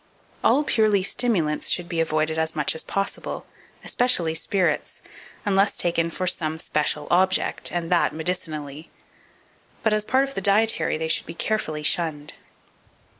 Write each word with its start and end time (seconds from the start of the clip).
All 0.43 0.63
purely 0.63 1.03
stimulants 1.03 1.69
should 1.69 1.87
be 1.87 1.99
avoided 1.99 2.39
as 2.39 2.55
much 2.55 2.73
as 2.73 2.81
possible, 2.81 3.45
especially 3.83 4.33
spirits, 4.33 4.99
unless 5.45 5.77
taken 5.77 6.09
for 6.09 6.25
some 6.25 6.57
special 6.57 7.07
object, 7.11 7.71
and 7.71 7.91
that 7.91 8.11
medicinally; 8.11 8.89
but 9.83 9.93
as 9.93 10.01
a 10.03 10.07
part 10.07 10.23
of 10.23 10.33
the 10.33 10.41
dietary 10.41 10.97
they 10.97 11.07
should 11.07 11.27
be 11.27 11.35
carefully 11.35 11.83
shunned. 11.83 12.33